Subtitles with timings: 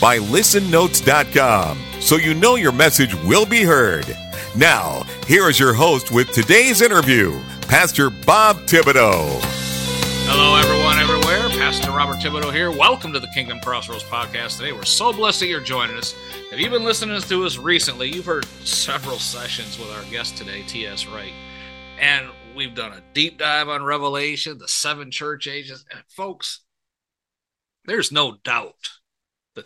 [0.00, 4.16] by listennotes.com, so you know your message will be heard.
[4.56, 9.38] Now, here is your host with today's interview, Pastor Bob Thibodeau.
[10.32, 11.48] Hello, everyone, everywhere.
[11.58, 12.70] Pastor Robert Thibodeau here.
[12.70, 14.72] Welcome to the Kingdom Crossroads podcast today.
[14.72, 16.14] We're so blessed that you're joining us.
[16.50, 20.62] If you've been listening to us recently, you've heard several sessions with our guest today,
[20.66, 21.06] T.S.
[21.06, 21.32] Wright.
[22.00, 25.84] And we've done a deep dive on Revelation, the seven church ages.
[25.90, 26.60] And folks,
[27.84, 28.99] there's no doubt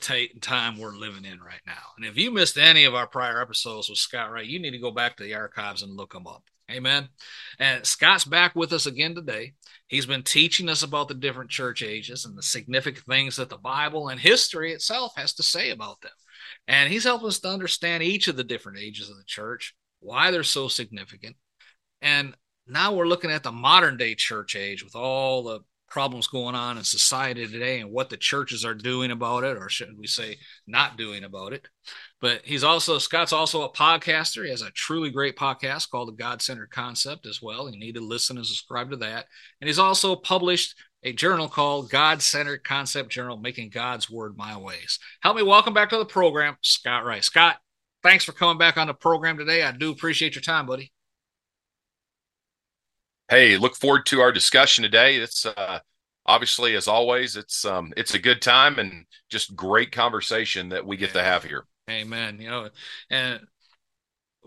[0.00, 1.73] the t- time we're living in right now.
[1.97, 4.78] And if you missed any of our prior episodes with Scott Wright, you need to
[4.78, 6.45] go back to the archives and look them up.
[6.70, 7.09] Amen.
[7.59, 9.53] And Scott's back with us again today.
[9.87, 13.59] He's been teaching us about the different church ages and the significant things that the
[13.59, 16.12] Bible and history itself has to say about them.
[16.67, 20.31] And he's helping us to understand each of the different ages of the church, why
[20.31, 21.37] they're so significant.
[22.00, 22.34] And
[22.67, 26.78] now we're looking at the modern day church age with all the problems going on
[26.78, 30.36] in society today and what the churches are doing about it, or should we say
[30.66, 31.66] not doing about it.
[32.20, 34.44] But he's also, Scott's also a podcaster.
[34.44, 37.70] He has a truly great podcast called The God Centered Concept as well.
[37.70, 39.26] You need to listen and subscribe to that.
[39.60, 44.56] And he's also published a journal called God Centered Concept Journal, Making God's Word My
[44.56, 44.98] Ways.
[45.20, 47.22] Help me welcome back to the program, Scott Wright.
[47.22, 47.58] Scott,
[48.02, 49.62] thanks for coming back on the program today.
[49.62, 50.94] I do appreciate your time, buddy
[53.28, 55.17] hey, look forward to our discussion today.
[55.17, 55.80] It's uh,
[56.27, 60.97] obviously, as always, it's um, it's a good time and just great conversation that we
[60.97, 61.65] get to have here.
[61.91, 62.41] Amen.
[62.41, 62.69] You know,
[63.10, 63.41] and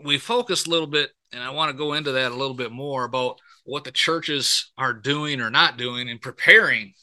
[0.03, 2.71] we focus a little bit, and I want to go into that a little bit
[2.71, 6.93] more about what the churches are doing or not doing in preparing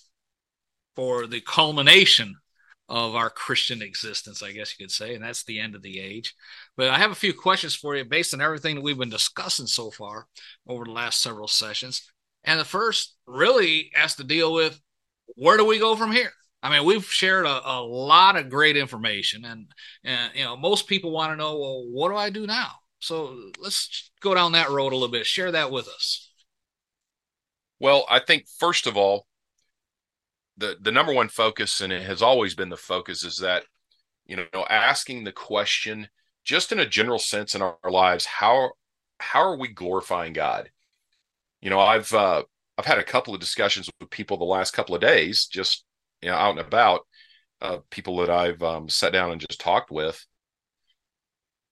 [0.97, 2.37] for the culmination
[2.89, 5.99] of our Christian existence, I guess you could say, and that's the end of the
[5.99, 6.35] age.
[6.77, 9.67] But I have a few questions for you based on everything that we've been discussing
[9.67, 10.27] so far
[10.67, 12.11] over the last several sessions.
[12.45, 14.79] And the first really has to deal with
[15.37, 16.33] where do we go from here?
[16.63, 19.67] I mean, we've shared a, a lot of great information, and,
[20.03, 22.71] and you know, most people want to know, well, what do I do now?
[23.01, 25.27] So let's go down that road a little bit.
[25.27, 26.31] Share that with us.
[27.81, 29.27] Well, I think first of all,
[30.57, 33.65] the the number one focus, and it has always been the focus, is that
[34.27, 36.09] you know asking the question
[36.45, 38.71] just in a general sense in our, our lives how
[39.21, 40.71] how are we glorifying God?
[41.63, 42.43] You know, I've uh,
[42.79, 45.85] I've had a couple of discussions with people the last couple of days, just
[46.23, 47.07] you know, out and about,
[47.61, 50.25] uh, people that I've um, sat down and just talked with.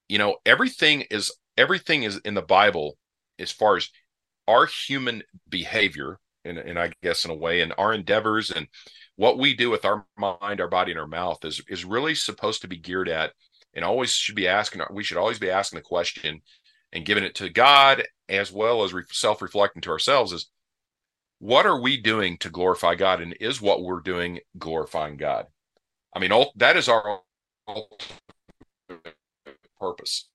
[0.09, 2.97] You know, everything is everything is in the Bible
[3.39, 3.89] as far as
[4.49, 8.67] our human behavior and, I guess in a way, and our endeavors and
[9.17, 12.63] what we do with our mind, our body, and our mouth is is really supposed
[12.63, 13.33] to be geared at,
[13.75, 14.83] and always should be asking.
[14.91, 16.41] We should always be asking the question
[16.93, 20.51] and giving it to God as well as self reflecting to ourselves: is
[21.39, 25.47] what are we doing to glorify God, and is what we're doing glorifying God?
[26.15, 27.21] I mean, all, that is our
[29.81, 30.29] purpose.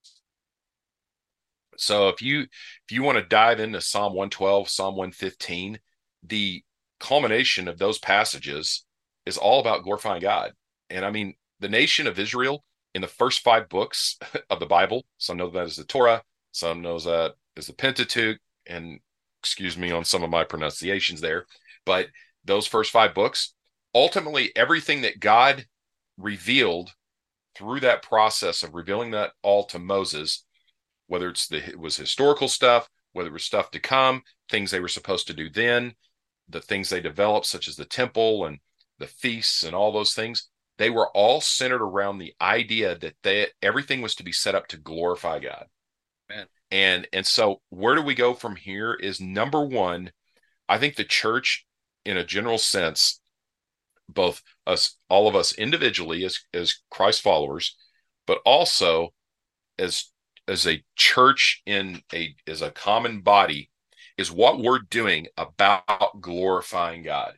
[1.77, 5.79] So if you if you want to dive into Psalm 112, Psalm 115,
[6.27, 6.63] the
[6.99, 8.85] culmination of those passages
[9.25, 10.51] is all about glorifying God.
[10.89, 14.17] And I mean, the nation of Israel in the first five books
[14.49, 18.39] of the Bible, some know that as the Torah, some knows that as the Pentateuch,
[18.65, 18.99] and
[19.41, 21.45] excuse me on some of my pronunciations there,
[21.85, 22.07] but
[22.45, 23.53] those first five books,
[23.93, 25.65] ultimately everything that God
[26.17, 26.91] revealed
[27.55, 30.45] through that process of revealing that all to Moses,
[31.07, 34.79] whether it's the it was historical stuff, whether it was stuff to come, things they
[34.79, 35.93] were supposed to do then,
[36.49, 38.59] the things they developed, such as the temple and
[38.99, 43.47] the feasts and all those things, they were all centered around the idea that they
[43.61, 45.65] everything was to be set up to glorify God.
[46.71, 50.11] And and so where do we go from here is number one,
[50.67, 51.65] I think the church
[52.05, 53.21] in a general sense,
[54.09, 57.75] both us all of us individually as as Christ followers,
[58.25, 59.13] but also
[59.79, 60.11] as
[60.47, 63.69] as a church in a as a common body
[64.17, 67.33] is what we're doing about glorifying God.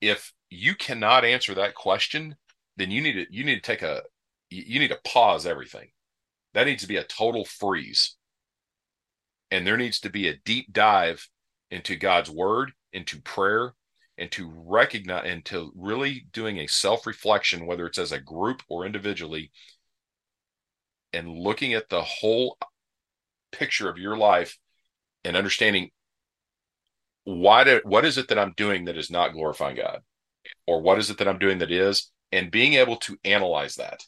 [0.00, 2.36] If you cannot answer that question,
[2.76, 4.02] then you need to you need to take a
[4.50, 5.88] you need to pause everything.
[6.54, 8.16] That needs to be a total freeze.
[9.50, 11.26] And there needs to be a deep dive
[11.70, 13.74] into God's word, into prayer,
[14.18, 18.62] and to recognize and to really doing a self reflection, whether it's as a group
[18.68, 19.50] or individually,
[21.12, 22.58] and looking at the whole
[23.52, 24.58] picture of your life
[25.24, 25.90] and understanding
[27.24, 30.00] why do, what is it that I'm doing that is not glorifying God?
[30.66, 32.10] Or what is it that I'm doing that is?
[32.32, 34.00] And being able to analyze that.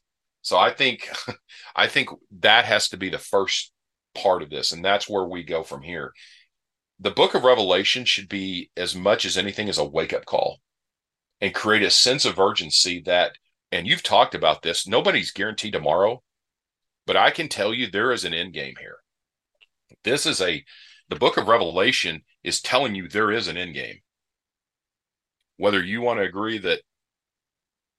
[0.42, 1.08] So I think
[1.76, 2.08] I think
[2.40, 3.72] that has to be the first
[4.14, 4.72] part of this.
[4.72, 6.12] And that's where we go from here.
[7.00, 10.60] The book of Revelation should be as much as anything as a wake-up call
[11.40, 13.32] and create a sense of urgency that,
[13.72, 16.22] and you've talked about this, nobody's guaranteed tomorrow,
[17.06, 18.98] but I can tell you there is an end game here.
[20.04, 20.64] This is a
[21.08, 23.98] the book of Revelation is telling you there is an end game.
[25.56, 26.80] Whether you want to agree that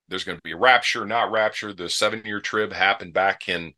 [0.08, 3.74] there's going to be a rapture, not rapture, the seven year trib happened back in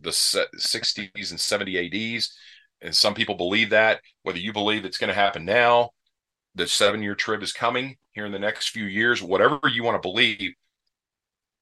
[0.00, 2.36] the 60s and 70 ADs.
[2.82, 4.00] And some people believe that.
[4.22, 5.90] Whether you believe it's going to happen now,
[6.54, 10.00] the seven year trib is coming here in the next few years, whatever you want
[10.00, 10.54] to believe,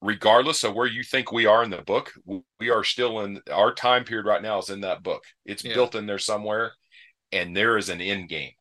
[0.01, 2.13] regardless of where you think we are in the book,
[2.61, 5.25] we are still in our time period right now is in that book.
[5.45, 5.75] It's yeah.
[5.75, 6.73] built in there somewhere
[7.35, 8.53] and there is an end game.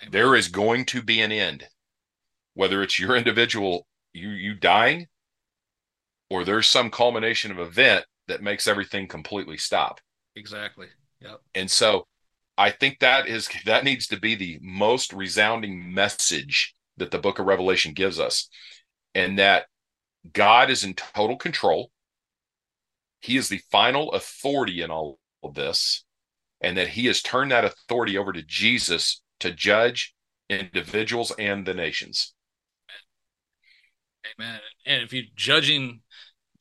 [0.00, 0.12] Amen.
[0.12, 1.64] There is going to be an end,
[2.54, 5.08] whether it's your individual, you you dying,
[6.30, 10.00] or there's some culmination of event that makes everything completely stop.
[10.36, 10.86] Exactly.
[11.20, 11.40] Yep.
[11.54, 12.06] And so
[12.56, 17.38] I think that is that needs to be the most resounding message that the book
[17.38, 18.48] of Revelation gives us.
[19.14, 19.66] And that
[20.32, 21.90] God is in total control.
[23.20, 26.04] He is the final authority in all of this
[26.62, 30.14] and that he has turned that authority over to Jesus to judge
[30.48, 32.34] individuals and the nations.
[34.38, 34.60] Amen.
[34.86, 36.00] And if you're judging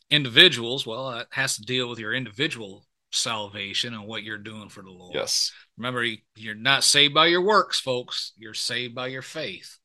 [0.09, 4.81] individuals, well, that has to deal with your individual salvation and what you're doing for
[4.81, 5.13] the Lord.
[5.13, 5.51] Yes.
[5.77, 6.05] Remember,
[6.35, 8.33] you're not saved by your works, folks.
[8.37, 9.77] You're saved by your faith.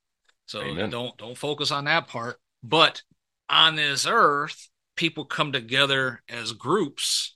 [0.46, 0.90] So Amen.
[0.90, 2.38] don't don't focus on that part.
[2.62, 3.02] But
[3.48, 7.35] on this earth, people come together as groups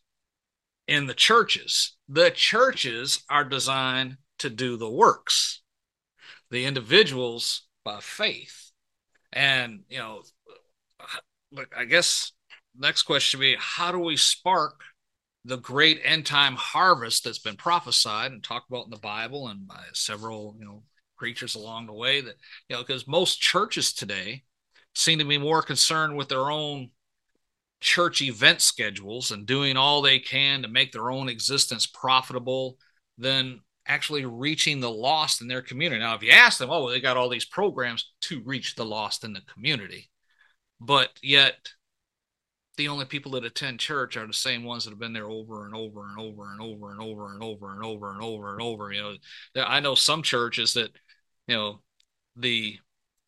[0.90, 1.96] in the churches.
[2.08, 5.62] The churches are designed to do the works,
[6.50, 8.72] the individuals by faith.
[9.32, 10.22] And, you know,
[11.52, 12.32] look, I guess
[12.76, 14.80] next question would be how do we spark
[15.44, 19.68] the great end time harvest that's been prophesied and talked about in the Bible and
[19.68, 20.82] by several, you know,
[21.16, 22.34] preachers along the way that,
[22.68, 24.42] you know, because most churches today
[24.96, 26.90] seem to be more concerned with their own
[27.80, 32.76] church event schedules and doing all they can to make their own existence profitable
[33.18, 36.00] than actually reaching the lost in their community.
[36.00, 39.24] Now, if you ask them, oh, they got all these programs to reach the lost
[39.24, 40.10] in the community,
[40.80, 41.56] but yet
[42.76, 45.66] the only people that attend church are the same ones that have been there over
[45.66, 48.62] and over and over and over and over and over and over and over and
[48.62, 48.92] over.
[48.92, 49.18] You
[49.54, 50.90] know, I know some churches that,
[51.46, 51.82] you know,
[52.36, 52.78] the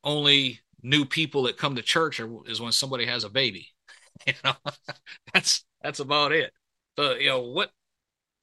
[0.05, 3.69] only new people that come to church are, is when somebody has a baby
[4.27, 4.55] you know,
[5.33, 6.53] that's that's about it.
[6.99, 7.71] So, you know, what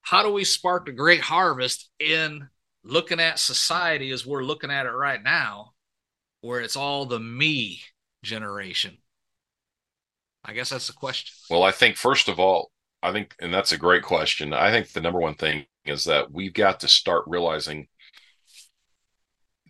[0.02, 2.48] how do we spark the great harvest in
[2.84, 5.74] looking at society as we're looking at it right now,
[6.42, 7.82] where it's all the me
[8.24, 8.98] generation?
[10.44, 11.34] I guess that's the question.
[11.50, 12.72] Well, I think first of all,
[13.04, 14.54] I think, and that's a great question.
[14.54, 17.88] I think the number one thing is that we've got to start realizing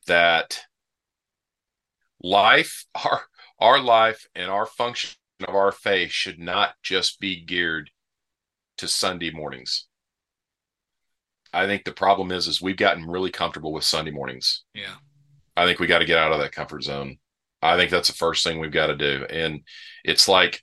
[0.08, 0.62] that
[2.22, 3.22] life, our
[3.60, 7.89] our life and our function of our faith should not just be geared
[8.77, 9.88] to Sunday mornings.
[11.53, 14.63] I think the problem is is we've gotten really comfortable with Sunday mornings.
[14.74, 14.96] Yeah.
[15.55, 17.17] I think we got to get out of that comfort zone.
[17.62, 19.25] I think that's the first thing we've got to do.
[19.29, 19.62] And
[20.03, 20.62] it's like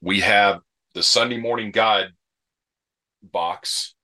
[0.00, 0.60] we have
[0.94, 2.08] the Sunday morning guide
[3.22, 3.94] box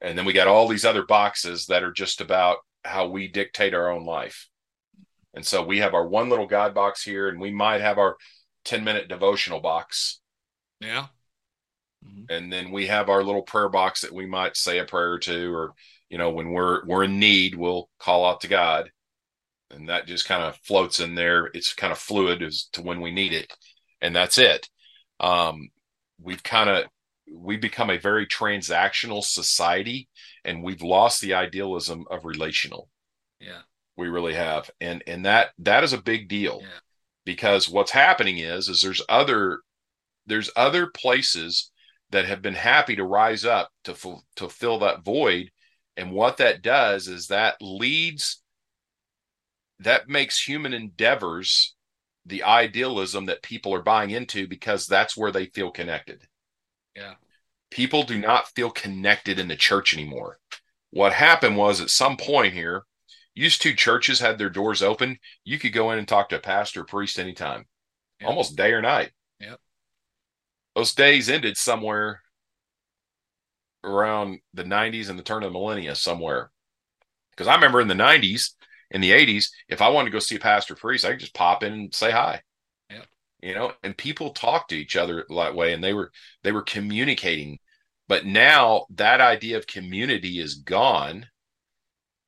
[0.00, 3.74] and then we got all these other boxes that are just about how we dictate
[3.74, 4.48] our own life.
[5.34, 8.16] And so we have our one little guide box here and we might have our
[8.68, 10.20] 10 minute devotional box.
[10.80, 11.06] Yeah.
[12.04, 12.24] Mm-hmm.
[12.28, 15.54] And then we have our little prayer box that we might say a prayer to,
[15.54, 15.72] or,
[16.10, 18.90] you know, when we're, we're in need, we'll call out to God
[19.70, 21.46] and that just kind of floats in there.
[21.46, 23.50] It's kind of fluid as to when we need it.
[24.02, 24.68] And that's it.
[25.18, 25.70] Um,
[26.20, 26.84] we've kind of,
[27.34, 30.08] we've become a very transactional society
[30.44, 32.90] and we've lost the idealism of relational.
[33.40, 33.62] Yeah.
[33.96, 34.70] We really have.
[34.78, 36.60] And, and that, that is a big deal.
[36.60, 36.80] Yeah
[37.28, 39.60] because what's happening is is there's other
[40.24, 41.70] there's other places
[42.08, 43.94] that have been happy to rise up to
[44.36, 45.50] to fill that void.
[45.94, 48.42] And what that does is that leads
[49.80, 51.76] that makes human endeavors
[52.24, 56.22] the idealism that people are buying into because that's where they feel connected.
[56.96, 57.16] Yeah.
[57.70, 60.38] People do not feel connected in the church anymore.
[60.92, 62.84] What happened was at some point here
[63.34, 65.18] used to churches had their doors open.
[65.44, 67.66] You could go in and talk to a pastor, priest anytime,
[68.20, 68.28] yep.
[68.28, 69.12] almost day or night.
[69.40, 69.60] Yep.
[70.74, 72.22] Those days ended somewhere
[73.84, 76.50] around the 90s and the turn of the millennia, somewhere.
[77.30, 78.50] Because I remember in the 90s,
[78.90, 81.34] in the 80s, if I wanted to go see a pastor priest, I could just
[81.34, 82.42] pop in and say hi.
[82.90, 83.06] Yep.
[83.42, 86.10] You know, and people talk to each other that way, and they were
[86.42, 87.58] they were communicating.
[88.08, 91.26] But now that idea of community is gone.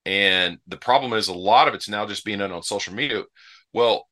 [0.06, 3.22] And the problem is a lot of it's now just being done on social media.
[3.72, 4.08] Well,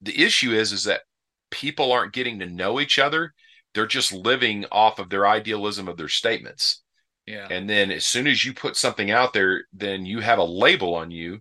[0.00, 1.02] the issue is is that
[1.50, 3.34] people aren't getting to know each other.
[3.74, 6.82] They're just living off of their idealism of their statements.
[7.26, 7.46] Yeah.
[7.50, 10.94] And then as soon as you put something out there, then you have a label
[10.94, 11.40] on you.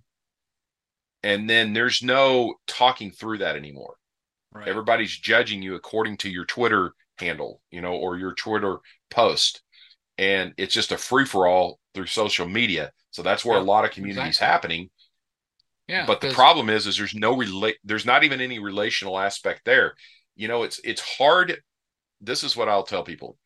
[1.23, 3.95] And then there's no talking through that anymore.
[4.51, 4.67] Right.
[4.67, 8.77] Everybody's judging you according to your Twitter handle, you know, or your Twitter
[9.09, 9.61] post.
[10.17, 12.91] And it's just a free for all through social media.
[13.11, 14.47] So that's where a lot of community exactly.
[14.47, 14.89] happening.
[15.87, 16.05] Yeah.
[16.05, 17.77] But the problem is, is there's no relate.
[17.83, 19.95] There's not even any relational aspect there.
[20.35, 21.61] You know, it's it's hard.
[22.21, 23.37] This is what I'll tell people.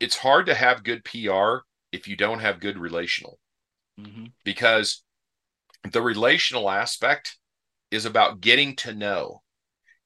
[0.00, 3.38] It's hard to have good PR if you don't have good relational,
[3.98, 4.26] mm-hmm.
[4.44, 5.02] because
[5.90, 7.38] the relational aspect
[7.90, 9.42] is about getting to know.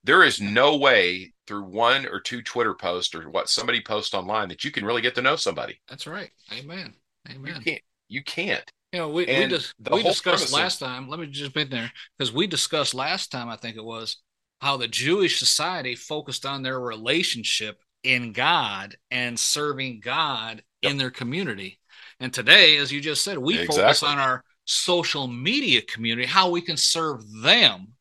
[0.05, 4.49] There is no way through one or two Twitter posts or what somebody posts online
[4.49, 5.81] that you can really get to know somebody.
[5.89, 6.31] That's right.
[6.53, 6.95] Amen.
[7.29, 7.55] Amen.
[7.57, 7.83] You can't.
[8.13, 8.71] You can't.
[8.93, 11.09] You know, we we, dis- we discussed last time.
[11.09, 13.49] Let me just in there because we discussed last time.
[13.49, 14.19] I think it was
[14.61, 20.93] how the Jewish society focused on their relationship in God and serving God yep.
[20.93, 21.81] in their community.
[22.21, 23.83] And today, as you just said, we exactly.
[23.83, 27.95] focus on our social media community, how we can serve them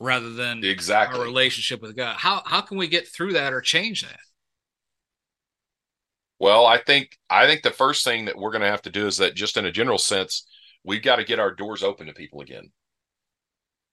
[0.00, 2.16] rather than exactly our relationship with God.
[2.16, 4.18] How how can we get through that or change that?
[6.40, 9.06] Well, I think I think the first thing that we're going to have to do
[9.06, 10.46] is that just in a general sense,
[10.84, 12.72] we've got to get our doors open to people again.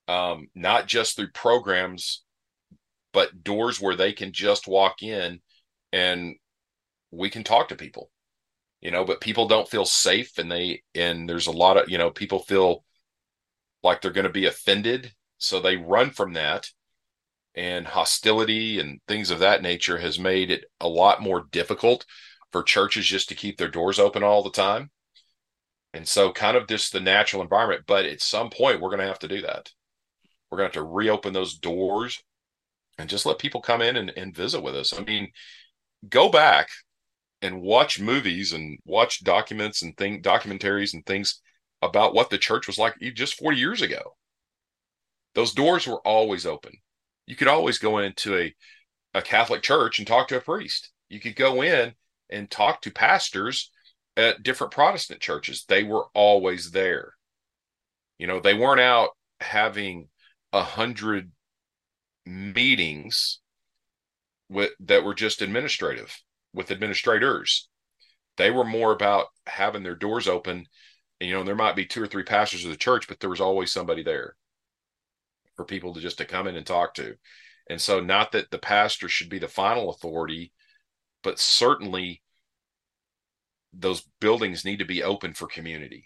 [0.08, 2.24] Um, not just through programs,
[3.14, 5.42] but doors where they can just walk in
[5.94, 6.36] and
[7.12, 8.12] we can talk to people.
[8.82, 11.98] You know, but people don't feel safe and they and there's a lot of, you
[11.98, 12.84] know, people feel
[13.84, 16.70] like they're going to be offended, so they run from that
[17.56, 22.06] and hostility and things of that nature has made it a lot more difficult
[22.52, 24.90] for churches just to keep their doors open all the time.
[25.94, 27.84] And so, kind of just the natural environment.
[27.88, 29.72] But at some point, we're going to have to do that.
[30.50, 32.22] We're going to have to reopen those doors
[32.98, 34.98] and just let people come in and, and visit with us.
[34.98, 35.32] I mean,
[36.10, 36.70] go back
[37.42, 41.42] and watch movies and watch documents and thing documentaries and things
[41.82, 44.16] about what the church was like just 40 years ago.
[45.36, 46.74] Those doors were always open.
[47.28, 48.56] You could always go into a,
[49.14, 50.92] a Catholic church and talk to a priest.
[51.10, 51.94] You could go in
[52.30, 53.72] and talk to pastors
[54.16, 55.66] at different Protestant churches.
[55.68, 57.14] They were always there.
[58.18, 60.10] You know, they weren't out having
[60.52, 61.32] a hundred
[62.26, 63.40] meetings
[64.50, 66.16] with that were just administrative
[66.54, 67.70] with administrators.
[68.38, 70.66] They were more about having their doors open.
[71.20, 73.30] And, you know, there might be two or three pastors of the church, but there
[73.30, 74.36] was always somebody there
[75.56, 77.16] for people to just to come in and talk to.
[77.70, 80.54] And so not that the pastor should be the final authority,
[81.28, 82.22] but certainly
[83.74, 86.06] those buildings need to be open for community.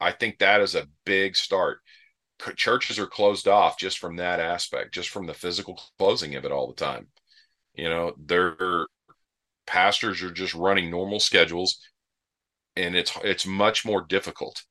[0.00, 1.78] I think that is a big start.
[2.56, 6.50] Churches are closed off just from that aspect, just from the physical closing of it
[6.50, 7.06] all the time.
[7.74, 8.88] You know, their
[9.68, 11.78] pastors are just running normal schedules
[12.74, 14.64] and it's it's much more difficult.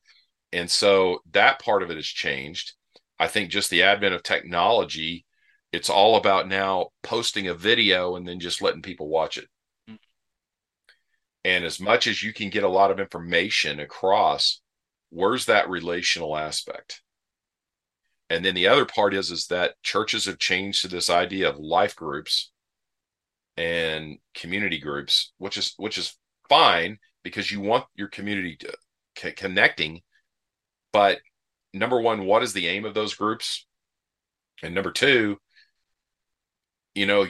[0.51, 2.73] And so that part of it has changed.
[3.17, 5.25] I think just the advent of technology,
[5.71, 9.47] it's all about now posting a video and then just letting people watch it.
[11.45, 14.61] And as much as you can get a lot of information across,
[15.11, 17.03] where's that relational aspect?
[18.31, 21.59] And then the other part is is that churches have changed to this idea of
[21.59, 22.51] life groups
[23.55, 26.17] and community groups, which is which is
[26.49, 28.73] fine because you want your community to,
[29.15, 30.01] c- connecting.
[30.91, 31.19] But
[31.75, 33.67] number one, what is the aim of those groups?
[34.63, 35.37] And number two,
[36.95, 37.27] you know,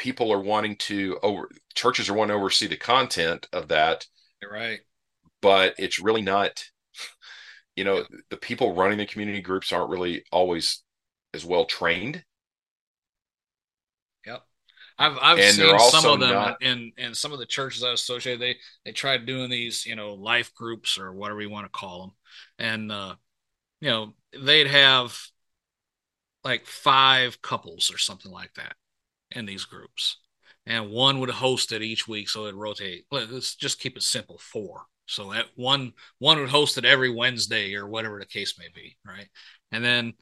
[0.00, 4.06] people are wanting to over churches are wanting to oversee the content of that.
[4.40, 4.80] You're right.
[5.42, 6.64] But it's really not,
[7.76, 10.82] you know, the people running the community groups aren't really always
[11.34, 12.24] as well trained.
[14.26, 14.42] Yep.
[14.98, 16.62] I've I've and seen some of them not...
[16.62, 18.40] in in some of the churches I associated.
[18.40, 22.00] They they tried doing these, you know, life groups or whatever you want to call
[22.00, 22.12] them,
[22.58, 23.14] and uh,
[23.82, 25.18] you know, they'd have
[26.42, 28.76] like five couples or something like that
[29.32, 30.18] in these groups,
[30.66, 33.04] and one would host it each week, so it'd rotate.
[33.10, 34.86] Let's just keep it simple, four.
[35.06, 38.96] So at one one would host it every Wednesday or whatever the case may be,
[39.04, 39.28] right?
[39.72, 40.14] And then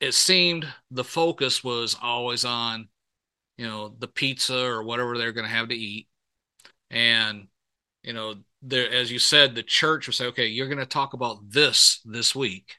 [0.00, 2.88] it seemed the focus was always on,
[3.58, 6.08] you know, the pizza or whatever they're going to have to eat,
[6.90, 7.48] and
[8.02, 11.12] you know, there as you said, the church would say, okay, you're going to talk
[11.12, 12.76] about this this week.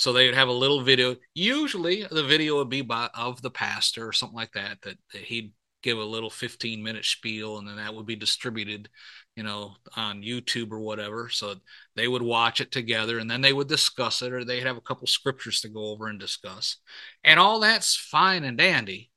[0.00, 1.16] So they would have a little video.
[1.34, 4.80] Usually, the video would be by of the pastor or something like that.
[4.82, 5.52] That, that he'd
[5.82, 8.88] give a little 15 minute spiel, and then that would be distributed
[9.36, 11.28] you know, on YouTube or whatever.
[11.28, 11.54] So
[11.96, 14.82] they would watch it together and then they would discuss it, or they'd have a
[14.82, 16.76] couple scriptures to go over and discuss.
[17.24, 19.10] And all that's fine and dandy.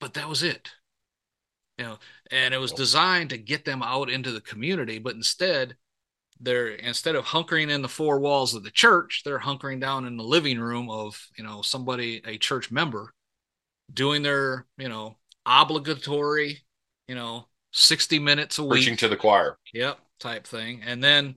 [0.00, 0.70] But that was it.
[1.78, 1.98] You know,
[2.30, 5.76] and it was designed to get them out into the community, but instead,
[6.42, 10.16] they're instead of hunkering in the four walls of the church, they're hunkering down in
[10.16, 13.14] the living room of, you know, somebody, a church member,
[13.92, 16.62] doing their, you know, obligatory,
[17.06, 18.70] you know, 60 minutes a week.
[18.72, 19.56] Preaching to the choir.
[19.72, 20.82] Yep, type thing.
[20.84, 21.36] And then,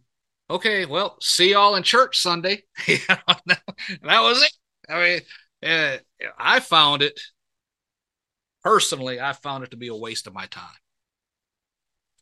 [0.50, 2.64] okay, well, see y'all in church Sunday.
[2.88, 3.22] that
[4.02, 4.52] was it.
[4.90, 5.22] I mean,
[5.72, 5.98] uh,
[6.38, 7.20] I found it
[8.64, 10.66] personally, I found it to be a waste of my time.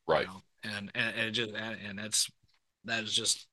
[0.05, 0.27] Right.
[0.27, 0.41] You know?
[0.63, 2.29] and, and, and just, and, and that's,
[2.85, 3.47] that is just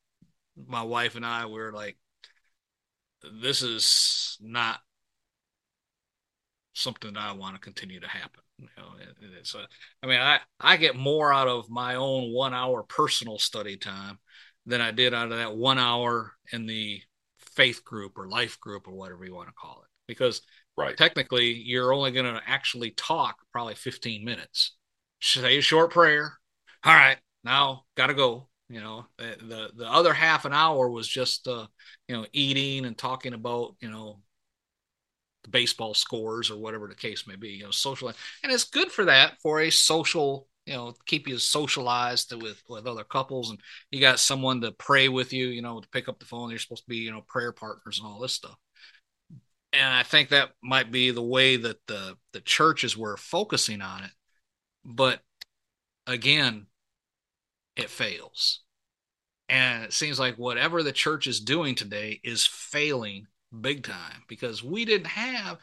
[0.57, 1.97] my wife and I were like,
[3.41, 4.81] this is not
[6.73, 8.43] something that I want to continue to happen.
[8.59, 9.67] You know, it, it's a,
[10.03, 14.19] I mean, I, I get more out of my own one hour personal study time
[14.67, 17.01] than I did out of that one hour in the
[17.39, 19.89] faith group or life group or whatever you want to call it.
[20.07, 20.43] Because
[20.77, 20.97] right.
[20.97, 24.77] technically, you're only going to actually talk probably 15 minutes.
[25.21, 26.33] Say a short prayer.
[26.85, 28.50] All right, now got to go.
[28.71, 31.67] You know, the, the, the other half an hour was just uh,
[32.07, 34.21] you know eating and talking about you know
[35.43, 38.09] the baseball scores or whatever the case may be, you know, social.
[38.43, 42.87] And it's good for that for a social, you know, keep you socialized with, with
[42.87, 43.51] other couples.
[43.51, 43.59] And
[43.91, 46.51] you got someone to pray with you, you know, to pick up the phone.
[46.51, 48.57] You're supposed to be, you know, prayer partners and all this stuff.
[49.73, 54.05] And I think that might be the way that the, the churches were focusing on
[54.05, 54.11] it.
[54.85, 55.21] But
[56.07, 56.67] again,
[57.81, 58.61] it fails.
[59.49, 63.27] And it seems like whatever the church is doing today is failing
[63.61, 65.59] big time because we didn't have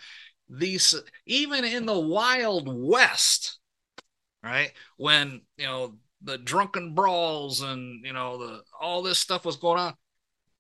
[0.49, 0.93] these
[1.25, 3.60] even in the wild west
[4.43, 9.58] right when you know the drunken brawls and you know the all this stuff was
[9.58, 9.93] going on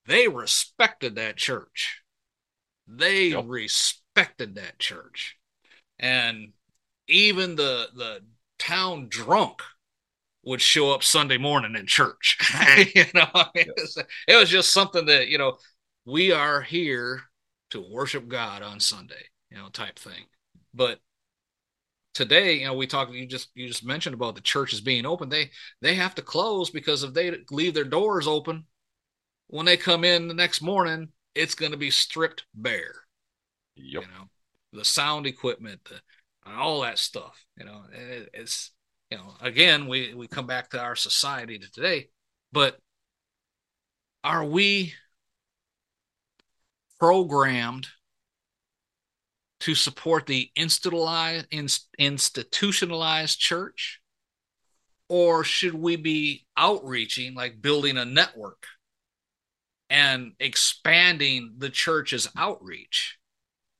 [0.05, 2.01] they respected that church
[2.87, 3.43] they yep.
[3.47, 5.37] respected that church
[5.99, 6.53] and
[7.07, 8.19] even the the
[8.59, 9.61] town drunk
[10.47, 12.37] would show up sunday morning in church
[12.95, 15.57] you know it was, it was just something that you know
[16.05, 17.21] we are here
[17.71, 20.25] to worship God on Sunday, you know, type thing.
[20.73, 20.99] But
[22.13, 25.29] today, you know, we talk you just you just mentioned about the churches being open.
[25.29, 28.65] They they have to close because if they leave their doors open,
[29.47, 32.95] when they come in the next morning, it's going to be stripped bare.
[33.75, 34.03] Yep.
[34.03, 34.29] You know,
[34.73, 35.99] the sound equipment, the,
[36.49, 37.45] all that stuff.
[37.57, 38.71] You know, it, it's
[39.09, 42.09] you know, again, we we come back to our society to today,
[42.51, 42.77] but
[44.23, 44.93] are we
[46.99, 47.87] programmed
[49.61, 54.01] to support the institutionalized church?
[55.09, 58.65] Or should we be outreaching, like building a network
[59.89, 63.17] and expanding the church's outreach?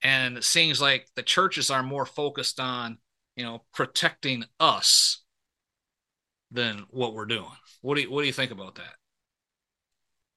[0.01, 2.97] And it seems like the churches are more focused on,
[3.37, 5.23] you know, protecting us
[6.51, 7.45] than what we're doing.
[7.81, 8.95] What do you what do you think about that?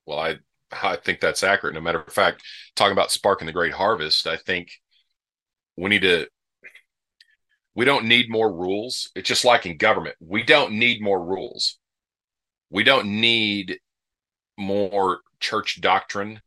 [0.06, 0.36] Well, I
[0.70, 1.74] I think that's accurate.
[1.74, 2.42] No matter of fact,
[2.76, 4.70] talking about sparking the great harvest, I think
[5.76, 6.28] we need to.
[7.74, 9.10] We don't need more rules.
[9.14, 10.16] It's just like in government.
[10.20, 11.78] We don't need more rules.
[12.68, 13.78] We don't need
[14.58, 16.40] more church doctrine.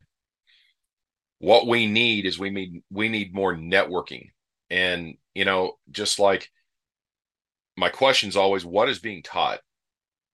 [1.40, 4.33] What we need is we need we need more networking.
[4.74, 6.50] And you know, just like
[7.78, 9.60] my question is always what is being taught?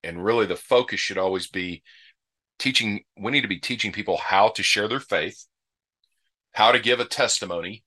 [0.02, 1.84] And really the focus should always be
[2.60, 5.46] teaching we need to be teaching people how to share their faith
[6.52, 7.84] how to give a testimony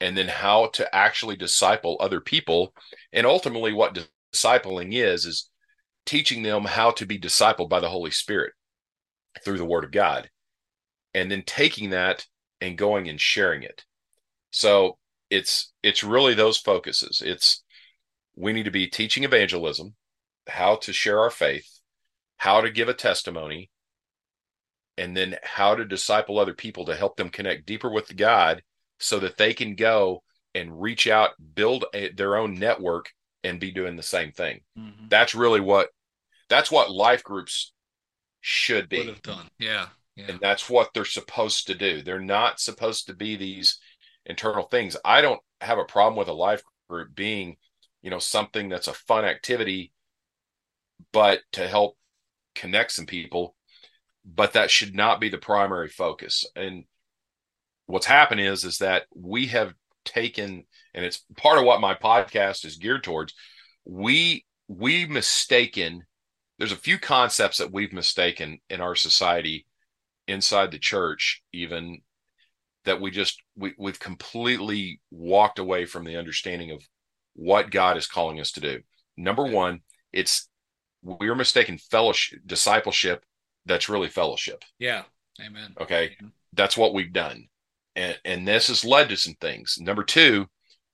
[0.00, 2.72] and then how to actually disciple other people
[3.12, 3.98] and ultimately what
[4.32, 5.50] discipling is is
[6.06, 8.52] teaching them how to be discipled by the holy spirit
[9.44, 10.30] through the word of god
[11.12, 12.24] and then taking that
[12.60, 13.84] and going and sharing it
[14.52, 14.96] so
[15.30, 17.64] it's it's really those focuses it's
[18.36, 19.94] we need to be teaching evangelism
[20.48, 21.76] how to share our faith
[22.38, 23.70] how to give a testimony,
[24.98, 28.62] and then how to disciple other people to help them connect deeper with God
[28.98, 30.22] so that they can go
[30.54, 33.10] and reach out, build a, their own network,
[33.44, 34.60] and be doing the same thing.
[34.78, 35.08] Mm-hmm.
[35.08, 35.88] That's really what
[36.48, 37.72] That's what life groups
[38.40, 38.98] should be.
[38.98, 39.48] Would have done.
[39.58, 39.86] Yeah.
[40.14, 40.26] Yeah.
[40.28, 42.02] And that's what they're supposed to do.
[42.02, 43.78] They're not supposed to be these
[44.26, 44.96] internal things.
[45.04, 47.56] I don't have a problem with a life group being,
[48.02, 49.92] you know, something that's a fun activity,
[51.12, 51.96] but to help
[52.54, 53.54] connect some people.
[54.24, 56.44] But that should not be the primary focus.
[56.56, 56.84] And
[57.86, 59.72] what's happened is is that we have
[60.04, 63.34] taken, and it's part of what my podcast is geared towards.
[63.84, 66.02] We we mistaken.
[66.58, 69.66] There's a few concepts that we've mistaken in our society,
[70.26, 72.00] inside the church, even
[72.86, 76.82] that we just we, we've completely walked away from the understanding of
[77.34, 78.80] what God is calling us to do.
[79.16, 79.80] Number one,
[80.12, 80.48] it's
[81.02, 83.24] we're mistaken fellowship discipleship
[83.66, 84.62] that's really fellowship.
[84.78, 85.02] Yeah.
[85.44, 85.74] Amen.
[85.78, 86.16] Okay.
[86.16, 86.28] Mm-hmm.
[86.54, 87.48] That's what we've done.
[87.94, 89.76] And and this has led to some things.
[89.80, 90.46] Number two,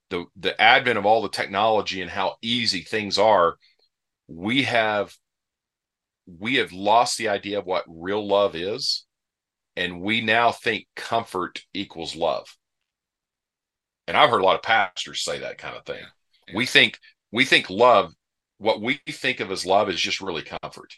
[0.09, 3.55] the the advent of all the technology and how easy things are,
[4.27, 5.13] we have
[6.25, 9.05] we have lost the idea of what real love is
[9.75, 12.47] and we now think comfort equals love.
[14.07, 16.01] And i've heard a lot of pastors say that kind of thing.
[16.47, 16.55] Yeah.
[16.55, 16.99] We think
[17.31, 18.13] we think love
[18.57, 20.93] what we think of as love is just really comfort.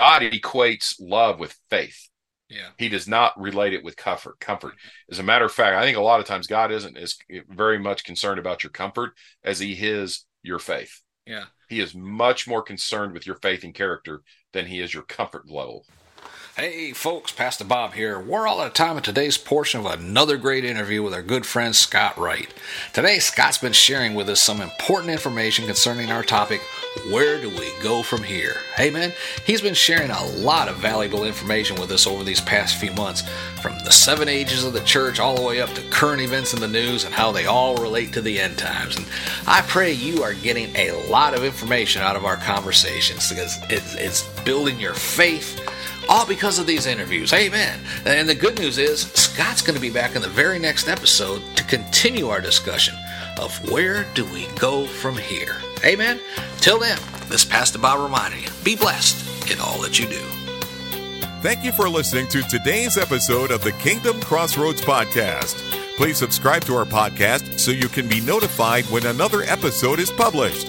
[0.00, 2.08] God equates love with faith.
[2.48, 2.68] Yeah.
[2.78, 4.38] He does not relate it with comfort.
[4.38, 4.74] Comfort.
[5.10, 7.16] As a matter of fact i think a lot of times god isn't as
[7.48, 9.12] very much concerned about your comfort
[9.44, 11.00] as he is your faith.
[11.26, 11.44] Yeah.
[11.68, 15.50] He is much more concerned with your faith and character than he is your comfort
[15.50, 15.86] level
[16.54, 18.20] Hey folks, Pastor Bob here.
[18.20, 21.46] We're all out of time in today's portion of another great interview with our good
[21.46, 22.52] friend Scott Wright.
[22.92, 26.60] Today, Scott's been sharing with us some important information concerning our topic
[27.10, 28.56] where do we go from here?
[28.76, 29.14] Hey man,
[29.46, 33.22] he's been sharing a lot of valuable information with us over these past few months,
[33.62, 36.60] from the seven ages of the church all the way up to current events in
[36.60, 38.98] the news and how they all relate to the end times.
[38.98, 39.06] And
[39.46, 43.94] I pray you are getting a lot of information out of our conversations because it's,
[43.94, 45.58] it's building your faith
[46.08, 47.32] all because of these interviews.
[47.32, 47.80] Amen.
[48.04, 51.42] And the good news is, Scott's going to be back in the very next episode
[51.56, 52.94] to continue our discussion
[53.38, 55.56] of where do we go from here.
[55.84, 56.20] Amen.
[56.58, 60.22] Till then, this Pastor Bob reminding you be blessed in all that you do.
[61.40, 65.56] Thank you for listening to today's episode of the Kingdom Crossroads Podcast.
[65.96, 70.68] Please subscribe to our podcast so you can be notified when another episode is published.